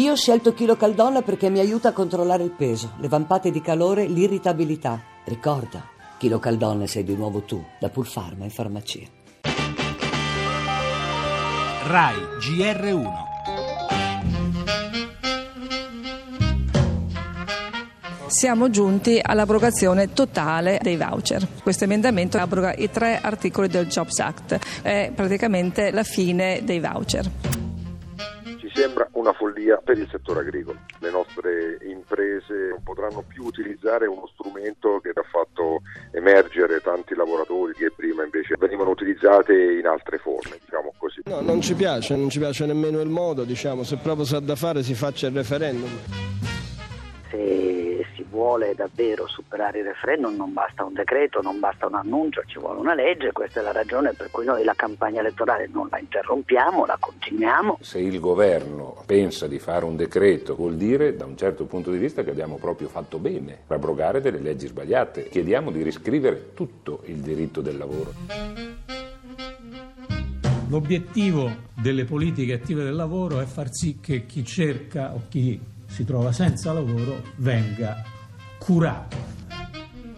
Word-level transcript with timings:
Io 0.00 0.12
ho 0.12 0.16
scelto 0.16 0.54
Chilo 0.54 0.76
Caldonna 0.76 1.20
perché 1.20 1.50
mi 1.50 1.58
aiuta 1.58 1.90
a 1.90 1.92
controllare 1.92 2.42
il 2.42 2.52
peso, 2.52 2.92
le 3.00 3.08
vampate 3.08 3.50
di 3.50 3.60
calore, 3.60 4.06
l'irritabilità. 4.06 4.98
Ricorda, 5.24 5.86
Chilo 6.16 6.38
Caldonna 6.38 6.86
sei 6.86 7.04
di 7.04 7.14
nuovo 7.14 7.42
tu, 7.42 7.62
da 7.78 7.90
Pulfarma 7.90 8.44
in 8.44 8.50
farmacia. 8.50 9.00
RAI 11.86 12.16
GR1 12.38 13.28
siamo 18.26 18.70
giunti 18.70 19.18
all'abrogazione 19.20 20.14
totale 20.14 20.78
dei 20.80 20.96
voucher. 20.96 21.46
Questo 21.62 21.84
emendamento 21.84 22.38
abroga 22.38 22.72
i 22.72 22.88
tre 22.88 23.18
articoli 23.20 23.68
del 23.68 23.86
Jobs 23.86 24.18
Act, 24.20 24.80
è 24.80 25.12
praticamente 25.14 25.90
la 25.90 26.04
fine 26.04 26.62
dei 26.64 26.80
voucher. 26.80 27.59
Sembra 28.72 29.08
una 29.12 29.32
follia 29.32 29.80
per 29.82 29.98
il 29.98 30.08
settore 30.10 30.40
agricolo. 30.40 30.78
Le 31.00 31.10
nostre 31.10 31.78
imprese 31.82 32.68
non 32.70 32.82
potranno 32.82 33.24
più 33.26 33.44
utilizzare 33.44 34.06
uno 34.06 34.28
strumento 34.32 35.00
che 35.00 35.10
ha 35.10 35.24
fatto 35.30 35.82
emergere 36.12 36.80
tanti 36.80 37.14
lavoratori 37.14 37.72
che 37.74 37.90
prima 37.94 38.24
invece 38.24 38.54
venivano 38.58 38.90
utilizzate 38.90 39.52
in 39.52 39.86
altre 39.86 40.18
forme, 40.18 40.58
diciamo 40.64 40.92
così. 40.98 41.20
No, 41.24 41.40
non 41.40 41.60
ci 41.60 41.74
piace, 41.74 42.14
non 42.16 42.30
ci 42.30 42.38
piace 42.38 42.64
nemmeno 42.66 43.00
il 43.00 43.08
modo, 43.08 43.44
diciamo, 43.44 43.82
se 43.82 43.96
proprio 43.96 44.24
sa 44.24 44.40
da 44.40 44.54
fare 44.54 44.82
si 44.82 44.94
faccia 44.94 45.26
il 45.26 45.34
referendum. 45.34 45.90
Se 48.16 48.24
vuole 48.28 48.74
davvero 48.74 49.26
superare 49.26 49.78
il 49.80 49.84
referendum 49.86 50.36
non 50.36 50.52
basta 50.52 50.84
un 50.84 50.92
decreto, 50.92 51.40
non 51.40 51.58
basta 51.58 51.86
un 51.86 51.94
annuncio, 51.94 52.42
ci 52.46 52.58
vuole 52.58 52.80
una 52.80 52.94
legge, 52.94 53.32
questa 53.32 53.60
è 53.60 53.62
la 53.62 53.72
ragione 53.72 54.12
per 54.12 54.30
cui 54.30 54.44
noi 54.44 54.64
la 54.64 54.74
campagna 54.74 55.20
elettorale 55.20 55.68
non 55.72 55.88
la 55.90 55.98
interrompiamo, 55.98 56.86
la 56.86 56.96
continuiamo. 56.98 57.78
Se 57.80 57.98
il 57.98 58.20
governo 58.20 59.02
pensa 59.06 59.46
di 59.46 59.58
fare 59.58 59.84
un 59.84 59.96
decreto 59.96 60.54
vuol 60.54 60.76
dire 60.76 61.16
da 61.16 61.24
un 61.24 61.36
certo 61.36 61.64
punto 61.64 61.90
di 61.90 61.98
vista 61.98 62.22
che 62.22 62.30
abbiamo 62.30 62.56
proprio 62.56 62.88
fatto 62.88 63.18
bene, 63.18 63.60
abrogare 63.68 64.20
delle 64.20 64.38
leggi 64.38 64.66
sbagliate. 64.66 65.28
Chiediamo 65.28 65.70
di 65.70 65.82
riscrivere 65.82 66.52
tutto 66.54 67.00
il 67.06 67.16
diritto 67.16 67.60
del 67.60 67.78
lavoro. 67.78 68.12
L'obiettivo 70.68 71.50
delle 71.74 72.04
politiche 72.04 72.52
attive 72.52 72.84
del 72.84 72.94
lavoro 72.94 73.40
è 73.40 73.44
far 73.44 73.72
sì 73.72 73.98
che 74.00 74.24
chi 74.26 74.44
cerca 74.44 75.12
o 75.12 75.22
chi 75.28 75.60
si 75.90 76.04
trova 76.04 76.30
senza 76.32 76.72
lavoro 76.72 77.20
venga 77.36 78.02
curato. 78.58 79.16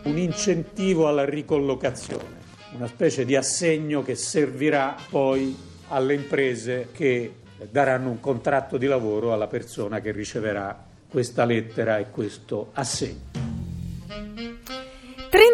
Un 0.05 0.19
incentivo 0.19 1.09
alla 1.09 1.25
ricollocazione, 1.25 2.41
una 2.75 2.87
specie 2.87 3.25
di 3.25 3.35
assegno 3.35 4.03
che 4.03 4.15
servirà 4.15 4.95
poi 5.09 5.57
alle 5.89 6.15
imprese 6.15 6.89
che 6.93 7.37
daranno 7.71 8.11
un 8.11 8.21
contratto 8.21 8.77
di 8.77 8.87
lavoro 8.87 9.33
alla 9.33 9.47
persona 9.47 10.01
che 10.01 10.13
riceverà 10.13 10.91
questa 11.09 11.45
lettera 11.45 11.99
e 11.99 12.11
questo 12.11 12.71
assegno. 12.75 13.42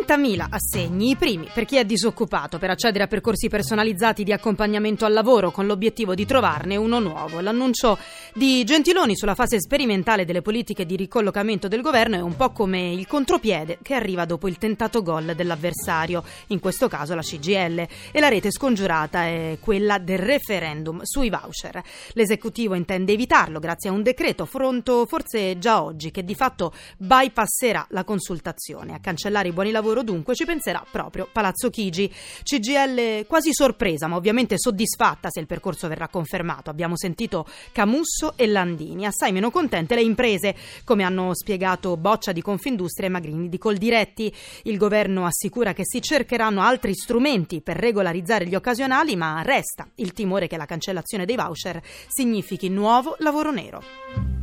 30.000 0.08 0.46
assegni, 0.48 1.10
i 1.10 1.16
primi 1.16 1.50
per 1.52 1.66
chi 1.66 1.76
è 1.76 1.84
disoccupato 1.84 2.56
per 2.56 2.70
accedere 2.70 3.04
a 3.04 3.06
percorsi 3.06 3.50
personalizzati 3.50 4.24
di 4.24 4.32
accompagnamento 4.32 5.04
al 5.04 5.12
lavoro 5.12 5.50
con 5.50 5.66
l'obiettivo 5.66 6.14
di 6.14 6.24
trovarne 6.24 6.76
uno 6.76 6.98
nuovo. 6.98 7.40
L'annuncio 7.40 7.98
di 8.32 8.64
Gentiloni 8.64 9.14
sulla 9.14 9.34
fase 9.34 9.60
sperimentale 9.60 10.24
delle 10.24 10.40
politiche 10.40 10.86
di 10.86 10.96
ricollocamento 10.96 11.68
del 11.68 11.82
governo 11.82 12.16
è 12.16 12.20
un 12.20 12.36
po' 12.36 12.52
come 12.52 12.90
il 12.90 13.06
contropiede 13.06 13.80
che 13.82 13.92
arriva 13.92 14.24
dopo 14.24 14.48
il 14.48 14.56
tentato 14.56 15.02
gol 15.02 15.34
dell'avversario, 15.36 16.24
in 16.46 16.58
questo 16.58 16.88
caso 16.88 17.14
la 17.14 17.20
CGL, 17.20 17.86
e 18.10 18.18
la 18.18 18.28
rete 18.28 18.50
scongiurata 18.50 19.26
è 19.26 19.58
quella 19.60 19.98
del 19.98 20.20
referendum 20.20 21.02
sui 21.02 21.28
voucher. 21.28 21.82
L'esecutivo 22.12 22.74
intende 22.74 23.12
evitarlo 23.12 23.58
grazie 23.58 23.90
a 23.90 23.92
un 23.92 24.02
decreto 24.02 24.46
fronto 24.46 25.04
forse 25.04 25.58
già 25.58 25.82
oggi 25.82 26.10
che 26.10 26.24
di 26.24 26.34
fatto 26.34 26.72
bypasserà 26.96 27.88
la 27.90 28.04
consultazione 28.04 28.94
a 28.94 29.00
cancellare 29.00 29.48
i 29.48 29.52
buoni 29.52 29.68
di 29.68 29.74
lavoro 29.98 30.02
dunque 30.02 30.34
ci 30.34 30.44
penserà 30.44 30.84
proprio 30.90 31.28
Palazzo 31.30 31.70
Chigi. 31.70 32.12
CGL 32.42 33.26
quasi 33.26 33.52
sorpresa 33.52 34.06
ma 34.06 34.16
ovviamente 34.16 34.58
soddisfatta 34.58 35.28
se 35.30 35.40
il 35.40 35.46
percorso 35.46 35.88
verrà 35.88 36.08
confermato. 36.08 36.70
Abbiamo 36.70 36.96
sentito 36.96 37.46
Camusso 37.72 38.34
e 38.36 38.46
Landini, 38.46 39.06
assai 39.06 39.32
meno 39.32 39.50
contente 39.50 39.94
le 39.94 40.02
imprese, 40.02 40.54
come 40.84 41.02
hanno 41.02 41.34
spiegato 41.34 41.96
Boccia 41.96 42.32
di 42.32 42.42
Confindustria 42.42 43.08
e 43.08 43.10
Magrini 43.10 43.48
di 43.48 43.58
Coldiretti. 43.58 44.32
Il 44.64 44.78
governo 44.78 45.26
assicura 45.26 45.72
che 45.72 45.82
si 45.84 46.00
cercheranno 46.00 46.62
altri 46.62 46.94
strumenti 46.94 47.60
per 47.60 47.76
regolarizzare 47.76 48.46
gli 48.46 48.54
occasionali 48.54 49.16
ma 49.16 49.42
resta 49.42 49.88
il 49.96 50.12
timore 50.12 50.46
che 50.46 50.56
la 50.56 50.66
cancellazione 50.66 51.24
dei 51.24 51.36
voucher 51.36 51.80
significhi 52.08 52.68
nuovo 52.68 53.16
lavoro 53.18 53.50
nero. 53.50 54.37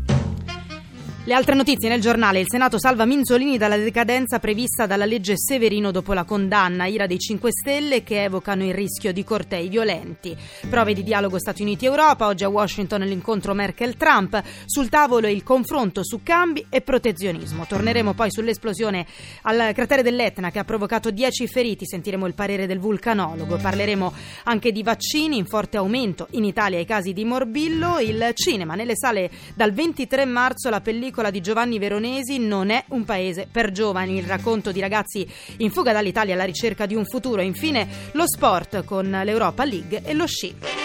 Le 1.28 1.34
altre 1.34 1.56
notizie 1.56 1.90
nel 1.90 2.02
giornale. 2.02 2.40
Il 2.40 2.46
Senato 2.48 2.78
salva 2.78 3.04
Minzolini 3.04 3.58
dalla 3.58 3.78
decadenza 3.78 4.38
prevista 4.38 4.86
dalla 4.86 5.06
legge 5.06 5.34
Severino 5.36 5.90
dopo 5.90 6.14
la 6.14 6.24
condanna. 6.24 6.86
Ira 6.86 7.08
dei 7.08 7.18
5 7.18 7.50
Stelle 7.52 8.04
che 8.04 8.26
evocano 8.26 8.64
il 8.64 8.76
rischio 8.76 9.12
di 9.12 9.24
cortei 9.24 9.68
violenti. 9.68 10.38
Prove 10.70 10.94
di 10.94 11.02
dialogo 11.02 11.40
Stati 11.40 11.64
Uniti-Europa. 11.64 12.28
Oggi 12.28 12.44
a 12.44 12.50
Washington 12.50 13.02
l'incontro 13.02 13.56
Merkel-Trump. 13.56 14.40
Sul 14.66 14.88
tavolo 14.88 15.28
il 15.28 15.42
confronto 15.42 16.04
su 16.04 16.22
cambi 16.22 16.64
e 16.70 16.82
protezionismo. 16.82 17.66
Torneremo 17.66 18.14
poi 18.14 18.30
sull'esplosione 18.30 19.08
al 19.42 19.72
cratere 19.74 20.04
dell'Etna 20.04 20.52
che 20.52 20.60
ha 20.60 20.64
provocato 20.64 21.10
10 21.10 21.48
feriti. 21.48 21.88
Sentiremo 21.88 22.28
il 22.28 22.36
parere 22.36 22.68
del 22.68 22.78
vulcanologo. 22.78 23.58
Parleremo 23.58 24.14
anche 24.44 24.72
di 24.72 24.84
vaccini 24.84 25.38
in 25.38 25.48
forte 25.48 25.78
aumento 25.78 26.28
in 26.34 26.44
Italia 26.44 26.78
i 26.78 26.86
casi 26.86 27.14
di 27.14 27.26
morbillo. 27.26 27.98
Il 27.98 28.30
cinema 28.36 28.76
nelle 28.76 28.96
sale 28.96 29.32
dal 29.56 29.74
23 29.74 30.26
marzo 30.26 30.70
la 30.70 30.82
pellicola 30.82 31.14
pellicola 31.16 31.30
di 31.32 31.42
Giovanni 31.42 31.80
Veronesi 31.80 32.38
Non 32.40 32.70
è 32.70 32.84
un 32.90 33.06
paese 33.06 33.48
per 33.50 33.72
giovani, 33.72 34.18
il 34.18 34.26
racconto 34.26 34.72
di 34.72 34.82
ragazzi 34.82 35.26
in 35.58 35.72
fuga 35.72 35.94
dall'Italia 35.94 36.34
alla 36.34 36.44
ricerca 36.44 36.86
di 36.86 36.96
un 36.96 37.06
futuro 37.06 37.42
e 37.42 37.46
infine 37.46 37.88
lo 38.12 38.26
sport 38.28 38.84
con 38.84 39.10
l'Europa 39.24 39.64
League 39.64 40.02
e 40.04 40.14
lo 40.14 40.28
sci. 40.28 40.85